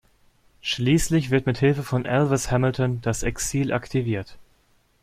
[0.61, 4.35] Schließlich wird mit Hilfe von Alvis Hamilton das Exil aktiviert.